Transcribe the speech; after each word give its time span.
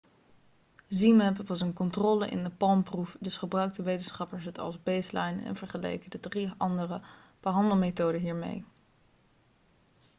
zmapp 0.87 1.47
was 1.47 1.61
een 1.61 1.73
controle 1.73 2.29
in 2.29 2.43
de 2.43 2.49
palm-proef 2.49 3.17
dus 3.19 3.37
gebruikten 3.37 3.83
wetenschappers 3.83 4.45
het 4.45 4.57
als 4.57 4.83
baseline 4.83 5.43
en 5.43 5.55
vergeleken 5.55 6.09
de 6.11 6.19
drie 6.19 6.51
andere 6.57 7.01
behandelmethoden 7.39 8.19
hiermee 8.21 8.65